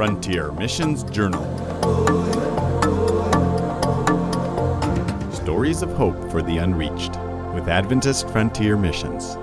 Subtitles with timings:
[0.00, 1.44] Frontier Missions Journal.
[5.30, 7.18] Stories of Hope for the Unreached
[7.52, 9.36] with Adventist Frontier Missions.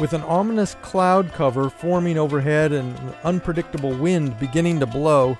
[0.00, 5.36] With an ominous cloud cover forming overhead and an unpredictable wind beginning to blow,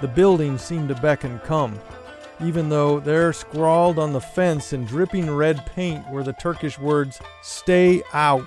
[0.00, 1.78] the building seemed to beckon come,
[2.42, 7.20] even though there scrawled on the fence in dripping red paint were the Turkish words,
[7.42, 8.46] Stay out.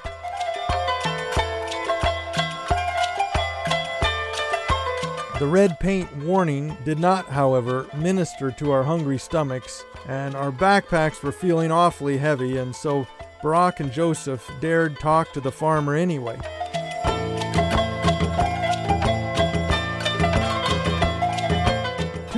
[5.40, 11.22] The red paint warning did not, however, minister to our hungry stomachs, and our backpacks
[11.22, 13.06] were feeling awfully heavy, and so
[13.44, 16.38] Barak and Joseph dared talk to the farmer anyway.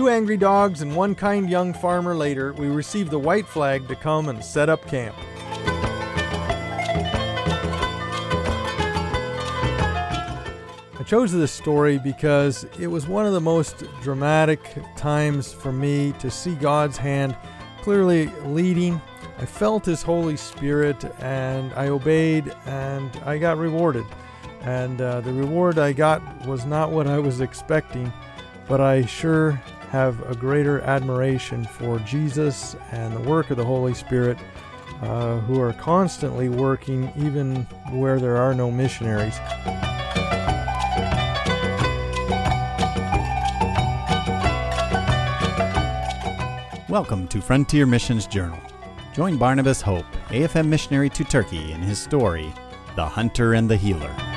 [0.07, 3.95] Two angry dogs and one kind young farmer later, we received the white flag to
[3.97, 5.13] come and set up camp.
[10.97, 16.13] I chose this story because it was one of the most dramatic times for me
[16.19, 17.35] to see God's hand
[17.81, 19.01] clearly leading
[19.37, 24.05] I felt His Holy Spirit and I obeyed and I got rewarded.
[24.61, 28.13] And uh, the reward I got was not what I was expecting,
[28.69, 33.93] but I sure have a greater admiration for Jesus and the work of the Holy
[33.93, 34.37] Spirit,
[35.01, 39.39] uh, who are constantly working even where there are no missionaries.
[46.89, 48.59] Welcome to Frontier Missions Journal.
[49.13, 52.53] Join Barnabas Hope, AFM missionary to Turkey, in his story,
[52.95, 54.36] The Hunter and the Healer.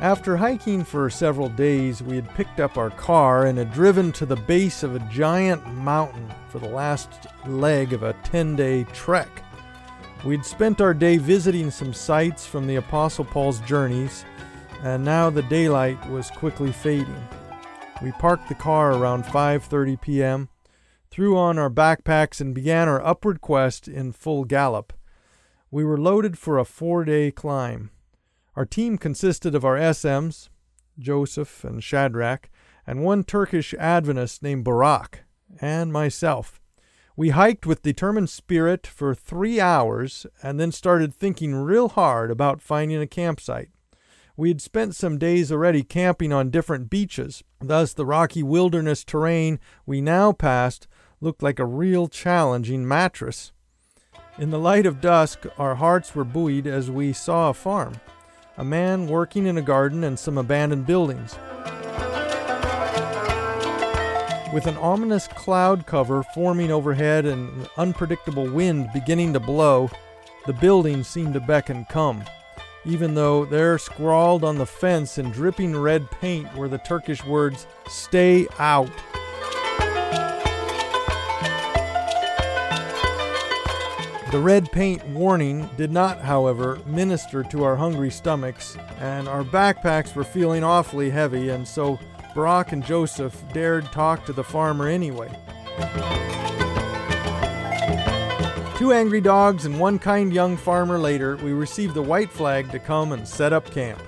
[0.00, 4.26] After hiking for several days, we had picked up our car and had driven to
[4.26, 9.42] the base of a giant mountain for the last leg of a 10 day trek.
[10.24, 14.24] We'd spent our day visiting some sites from the Apostle Paul's journeys,
[14.82, 17.28] and now the daylight was quickly fading.
[18.02, 20.48] We parked the car around 5:30 p.m
[21.10, 24.92] threw on our backpacks, and began our upward quest in full gallop.
[25.70, 27.90] We were loaded for a four day climb.
[28.58, 30.48] Our team consisted of our SMs,
[30.98, 32.50] Joseph and Shadrach,
[32.88, 35.20] and one Turkish Adventist named Barak,
[35.60, 36.60] and myself.
[37.14, 42.60] We hiked with determined spirit for three hours and then started thinking real hard about
[42.60, 43.68] finding a campsite.
[44.36, 49.60] We had spent some days already camping on different beaches, thus, the rocky wilderness terrain
[49.86, 50.88] we now passed
[51.20, 53.52] looked like a real challenging mattress.
[54.36, 58.00] In the light of dusk, our hearts were buoyed as we saw a farm,
[58.58, 61.38] a man working in a garden, and some abandoned buildings.
[64.52, 69.88] With an ominous cloud cover forming overhead and an unpredictable wind beginning to blow,
[70.46, 72.24] the buildings seemed to beckon come,
[72.84, 77.66] even though there scrawled on the fence in dripping red paint were the Turkish words,
[77.86, 78.90] Stay out.
[84.30, 90.14] The red paint warning did not, however, minister to our hungry stomachs, and our backpacks
[90.14, 91.98] were feeling awfully heavy, and so
[92.34, 95.30] Barak and Joseph dared talk to the farmer anyway.
[98.76, 102.78] Two angry dogs and one kind young farmer later, we received the white flag to
[102.78, 104.02] come and set up camp.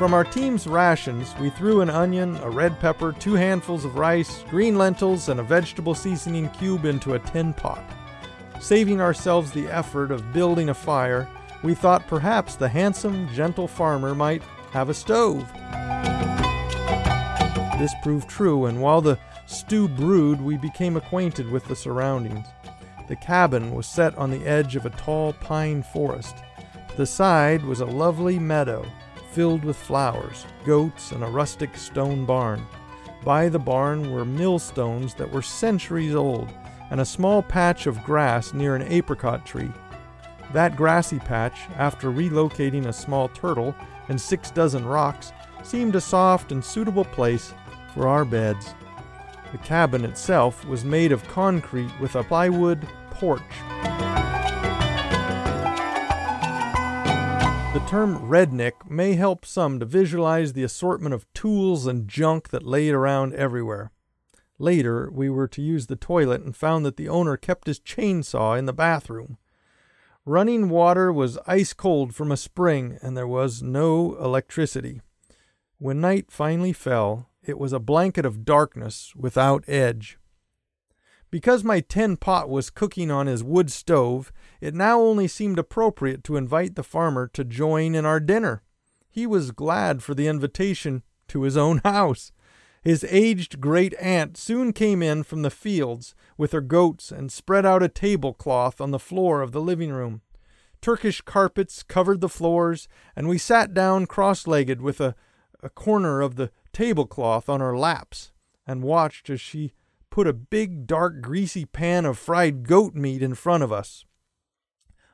[0.00, 4.42] From our team's rations, we threw an onion, a red pepper, two handfuls of rice,
[4.48, 7.84] green lentils, and a vegetable seasoning cube into a tin pot.
[8.62, 11.28] Saving ourselves the effort of building a fire,
[11.62, 15.46] we thought perhaps the handsome, gentle farmer might have a stove.
[17.78, 22.46] This proved true, and while the stew brewed, we became acquainted with the surroundings.
[23.06, 26.36] The cabin was set on the edge of a tall pine forest.
[26.88, 28.86] To the side was a lovely meadow
[29.32, 32.66] filled with flowers, goats, and a rustic stone barn.
[33.24, 36.52] By the barn were millstones that were centuries old,
[36.90, 39.70] and a small patch of grass near an apricot tree.
[40.52, 43.74] That grassy patch, after relocating a small turtle
[44.08, 47.54] and six dozen rocks, seemed a soft and suitable place
[47.94, 48.74] for our beds.
[49.52, 54.09] The cabin itself was made of concrete with a plywood porch.
[57.90, 62.92] Term redneck may help some to visualize the assortment of tools and junk that laid
[62.92, 63.90] around everywhere.
[64.60, 68.56] Later, we were to use the toilet and found that the owner kept his chainsaw
[68.56, 69.38] in the bathroom.
[70.24, 75.00] Running water was ice cold from a spring, and there was no electricity.
[75.78, 80.16] When night finally fell, it was a blanket of darkness without edge.
[81.30, 86.24] Because my tin pot was cooking on his wood stove, it now only seemed appropriate
[86.24, 88.62] to invite the farmer to join in our dinner.
[89.08, 92.32] He was glad for the invitation to his own house.
[92.82, 97.66] His aged great aunt soon came in from the fields with her goats and spread
[97.66, 100.22] out a tablecloth on the floor of the living room.
[100.80, 105.14] Turkish carpets covered the floors, and we sat down cross legged with a,
[105.62, 108.32] a corner of the tablecloth on our laps
[108.66, 109.74] and watched as she
[110.10, 114.04] put a big, dark, greasy pan of fried goat meat in front of us.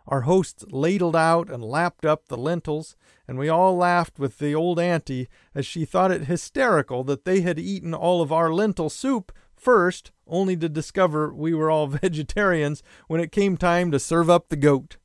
[0.08, 2.96] Our hosts ladled out and lapped up the lentils,
[3.26, 7.40] and we all laughed with the old auntie as she thought it hysterical that they
[7.40, 12.82] had eaten all of our lentil soup first, only to discover we were all vegetarians
[13.08, 14.96] when it came time to serve up the goat.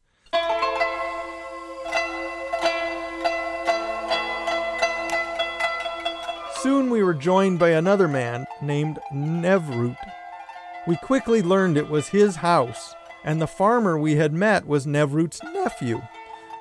[6.62, 9.98] Soon we were joined by another man named Nevrut.
[10.86, 12.94] We quickly learned it was his house,
[13.24, 16.04] and the farmer we had met was Nevrut's nephew.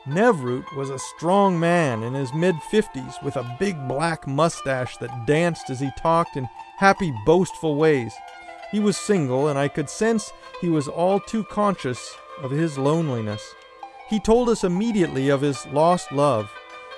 [0.07, 5.27] Nevrut was a strong man in his mid 50s with a big black mustache that
[5.27, 6.49] danced as he talked in
[6.79, 8.15] happy, boastful ways.
[8.73, 10.33] He was single, and I could sense
[10.63, 13.55] he was all too conscious of his loneliness.
[14.09, 16.51] He told us immediately of his lost love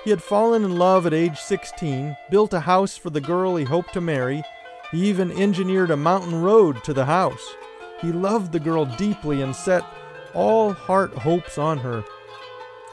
[0.03, 3.63] he had fallen in love at age 16, built a house for the girl he
[3.63, 4.43] hoped to marry.
[4.91, 7.55] He even engineered a mountain road to the house.
[8.01, 9.85] He loved the girl deeply and set
[10.33, 12.03] all heart hopes on her.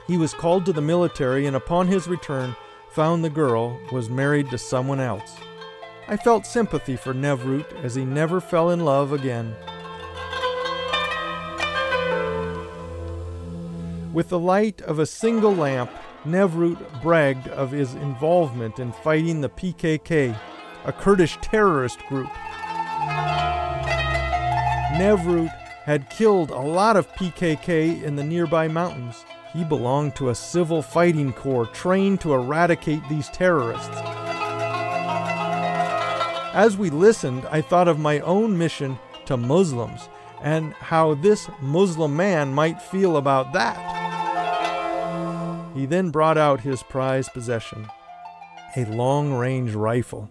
[0.06, 2.54] He was called to the military and upon his return
[2.92, 5.36] found the girl was married to someone else.
[6.06, 9.54] I felt sympathy for Nevrut as he never fell in love again.
[14.12, 15.90] With the light of a single lamp,
[16.25, 20.38] Nevrut bragged of his involvement in fighting the PKK,
[20.84, 22.28] a Kurdish terrorist group.
[24.99, 25.49] Nevrut
[25.84, 29.25] had killed a lot of PKK in the nearby mountains.
[29.55, 33.96] He belonged to a civil fighting corps trained to eradicate these terrorists.
[36.52, 40.08] As we listened, I thought of my own mission to Muslims
[40.43, 44.00] and how this Muslim man might feel about that.
[45.80, 47.88] He then brought out his prized possession
[48.76, 50.28] a long range rifle.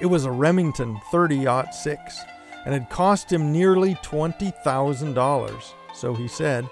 [0.00, 2.20] It was a Remington 30 6
[2.64, 6.66] and had cost him nearly $20,000, so he said.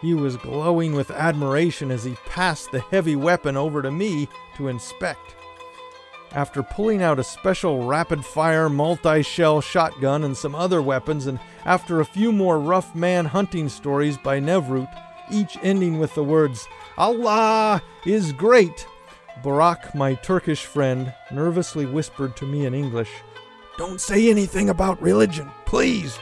[0.00, 4.68] He was glowing with admiration as he passed the heavy weapon over to me to
[4.68, 5.36] inspect.
[6.32, 11.38] After pulling out a special rapid fire multi shell shotgun and some other weapons, and
[11.66, 14.88] after a few more rough man hunting stories by Nevrut,
[15.30, 16.66] each ending with the words,
[16.98, 18.84] Allah is great.
[19.44, 23.10] Barak, my Turkish friend, nervously whispered to me in English,
[23.76, 26.18] Don't say anything about religion, please.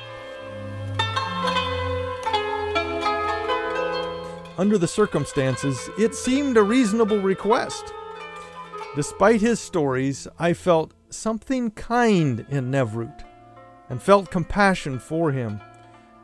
[4.58, 7.94] Under the circumstances, it seemed a reasonable request.
[8.94, 13.25] Despite his stories, I felt something kind in Nevrut
[13.88, 15.58] and felt compassion for him.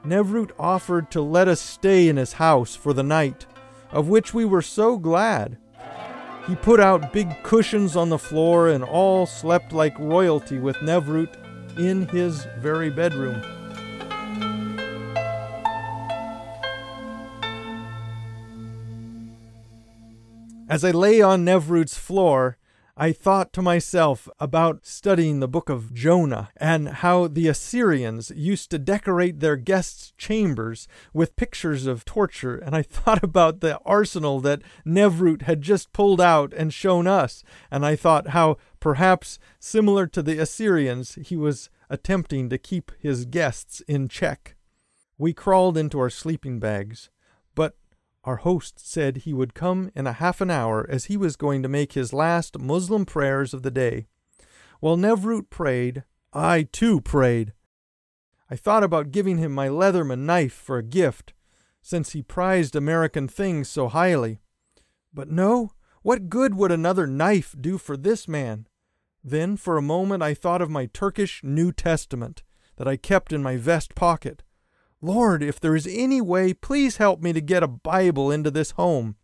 [0.04, 3.46] Nevrut offered to let us stay in his house for the night
[3.92, 5.58] of which we were so glad.
[6.46, 11.36] He put out big cushions on the floor, and all slept like royalty with Nevrut
[11.78, 13.40] in his very bedroom.
[20.68, 22.56] As I lay on Nevrut's floor,
[22.96, 28.70] I thought to myself about studying the book of Jonah and how the Assyrians used
[28.70, 32.56] to decorate their guests' chambers with pictures of torture.
[32.56, 37.42] And I thought about the arsenal that Nevrut had just pulled out and shown us.
[37.70, 43.24] And I thought how perhaps similar to the Assyrians, he was attempting to keep his
[43.24, 44.54] guests in check.
[45.16, 47.08] We crawled into our sleeping bags,
[48.24, 51.62] our host said he would come in a half an hour as he was going
[51.62, 54.06] to make his last Muslim prayers of the day.
[54.80, 57.52] While Nevrut prayed, I too prayed.
[58.50, 61.32] I thought about giving him my Leatherman knife for a gift,
[61.80, 64.40] since he prized American things so highly.
[65.12, 68.66] But no, what good would another knife do for this man?
[69.24, 72.42] Then, for a moment, I thought of my Turkish New Testament
[72.76, 74.42] that I kept in my vest pocket.
[75.02, 78.70] Lord, if there is any way, please help me to get a Bible into this
[78.72, 79.16] home.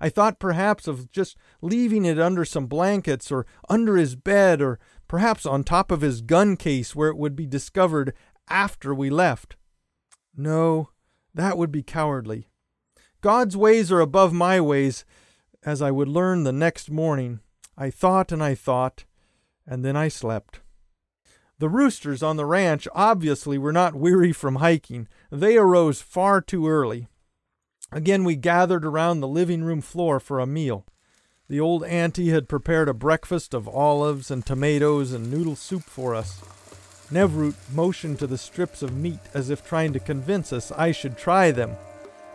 [0.00, 4.78] I thought perhaps of just leaving it under some blankets or under his bed or
[5.06, 8.14] perhaps on top of his gun case where it would be discovered
[8.48, 9.56] after we left.
[10.34, 10.88] No,
[11.34, 12.48] that would be cowardly.
[13.20, 15.04] God's ways are above my ways,
[15.62, 17.40] as I would learn the next morning.
[17.76, 19.04] I thought and I thought,
[19.66, 20.60] and then I slept.
[21.60, 25.08] The roosters on the ranch obviously were not weary from hiking.
[25.30, 27.08] They arose far too early.
[27.92, 30.86] Again, we gathered around the living room floor for a meal.
[31.48, 36.14] The old auntie had prepared a breakfast of olives and tomatoes and noodle soup for
[36.14, 36.40] us.
[37.12, 41.18] Nevrut motioned to the strips of meat as if trying to convince us I should
[41.18, 41.76] try them.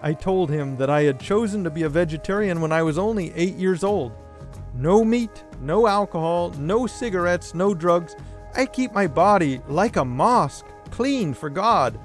[0.04, 3.34] I told him that I had chosen to be a vegetarian when I was only
[3.34, 4.12] eight years old.
[4.76, 8.16] No meat, no alcohol, no cigarettes, no drugs.
[8.58, 12.00] I keep my body like a mosque, clean for God.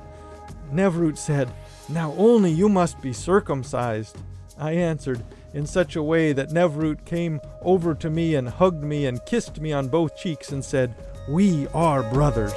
[0.72, 1.48] Nevrut said,
[1.88, 4.18] Now only you must be circumcised.
[4.58, 5.22] I answered
[5.54, 9.60] in such a way that Nevrut came over to me and hugged me and kissed
[9.60, 10.94] me on both cheeks and said,
[11.28, 12.52] We are brothers.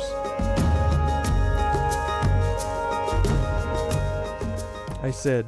[5.03, 5.45] I said,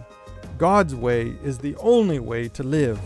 [0.60, 3.00] God's way is the only way to live.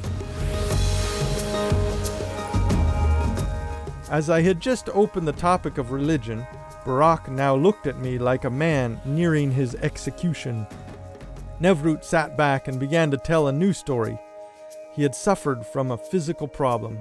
[4.10, 6.46] As I had just opened the topic of religion,
[6.84, 10.66] Barak now looked at me like a man nearing his execution.
[11.62, 14.18] Nevrut sat back and began to tell a new story.
[14.94, 16.98] He had suffered from a physical problem.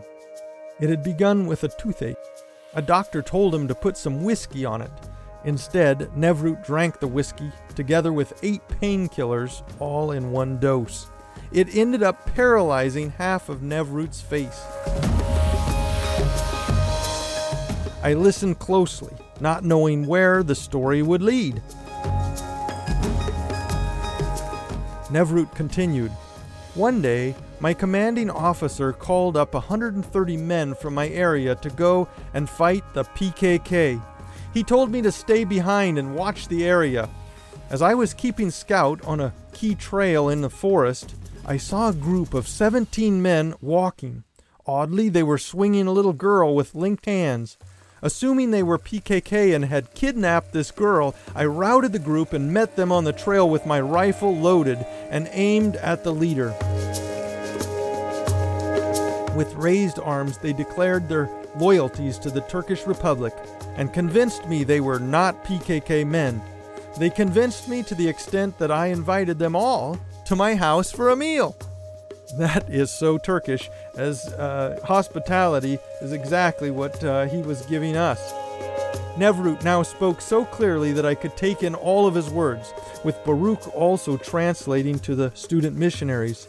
[0.81, 2.17] It had begun with a toothache.
[2.75, 4.91] A doctor told him to put some whiskey on it.
[5.45, 11.07] Instead, Nevrut drank the whiskey together with eight painkillers, all in one dose.
[11.53, 14.61] It ended up paralyzing half of Nevrut's face.
[18.09, 21.61] I listened closely, not knowing where the story would lead.
[25.11, 26.11] Nevrut continued.
[26.73, 32.49] One day, my commanding officer called up 130 men from my area to go and
[32.49, 34.03] fight the PKK.
[34.55, 37.11] He told me to stay behind and watch the area.
[37.69, 41.93] As I was keeping scout on a key trail in the forest, I saw a
[41.93, 44.25] group of 17 men walking.
[44.67, 47.59] Oddly, they were swinging a little girl with linked hands.
[48.02, 52.76] Assuming they were PKK and had kidnapped this girl, I routed the group and met
[52.76, 54.78] them on the trail with my rifle loaded
[55.11, 56.55] and aimed at the leader.
[59.37, 63.35] With raised arms, they declared their loyalties to the Turkish Republic
[63.76, 66.40] and convinced me they were not PKK men.
[66.99, 71.11] They convinced me to the extent that I invited them all to my house for
[71.11, 71.57] a meal.
[72.37, 78.33] That is so Turkish, as uh, hospitality is exactly what uh, he was giving us.
[79.17, 83.23] Nevrut now spoke so clearly that I could take in all of his words, with
[83.25, 86.47] Baruch also translating to the student missionaries.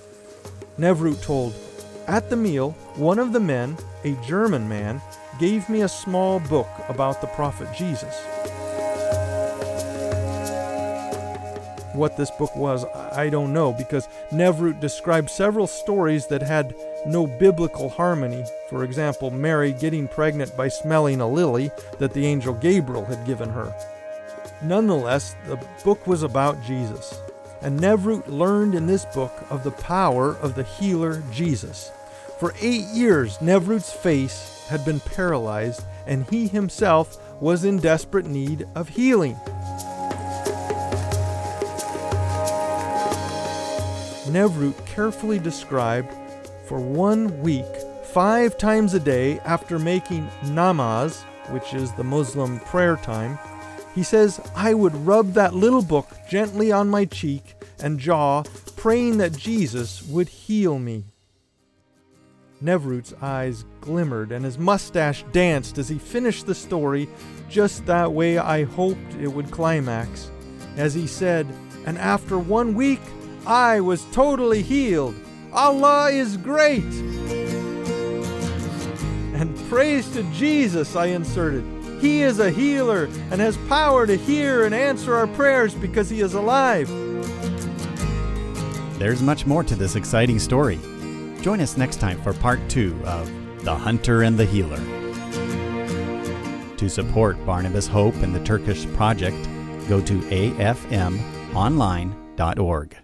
[0.77, 1.53] Nevrut told,
[2.07, 5.01] At the meal, one of the men, a German man,
[5.39, 8.15] gave me a small book about the prophet Jesus.
[11.99, 16.73] What this book was, I don't know, because Nevrut described several stories that had
[17.05, 18.45] no biblical harmony.
[18.69, 23.49] For example, Mary getting pregnant by smelling a lily that the angel Gabriel had given
[23.49, 23.75] her.
[24.61, 27.19] Nonetheless, the book was about Jesus,
[27.61, 31.91] and Nevrut learned in this book of the power of the healer Jesus.
[32.39, 38.65] For eight years, Nevrut's face had been paralyzed, and he himself was in desperate need
[38.73, 39.37] of healing.
[44.31, 46.13] Nevrut carefully described
[46.65, 47.65] for one week,
[48.13, 53.39] five times a day after making namaz, which is the Muslim prayer time,
[53.95, 58.43] he says, I would rub that little book gently on my cheek and jaw,
[58.75, 61.05] praying that Jesus would heal me.
[62.63, 67.09] Nevrut's eyes glimmered and his mustache danced as he finished the story
[67.49, 70.29] just that way I hoped it would climax.
[70.77, 71.47] As he said,
[71.85, 73.01] And after one week,
[73.45, 75.15] I was totally healed.
[75.51, 76.83] Allah is great.
[79.33, 81.63] And praise to Jesus, I inserted.
[82.01, 86.21] He is a healer and has power to hear and answer our prayers because he
[86.21, 86.89] is alive.
[88.99, 90.79] There's much more to this exciting story.
[91.41, 93.31] Join us next time for part two of
[93.63, 94.79] The Hunter and the Healer.
[96.75, 99.37] To support Barnabas Hope and the Turkish Project,
[99.87, 100.19] go to
[101.51, 102.97] afmonline.org.